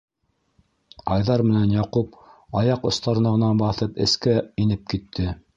[1.15, 2.17] Айҙар менән Яҡуп,
[2.63, 5.33] аяҡ остарына ғына баҫып, эскә инеп китте.